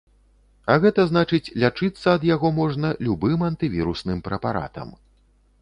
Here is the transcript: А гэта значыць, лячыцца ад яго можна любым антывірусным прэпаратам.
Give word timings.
А 0.71 0.77
гэта 0.85 1.05
значыць, 1.11 1.51
лячыцца 1.63 2.07
ад 2.19 2.25
яго 2.29 2.53
можна 2.63 2.93
любым 3.09 3.47
антывірусным 3.51 4.25
прэпаратам. 4.31 4.99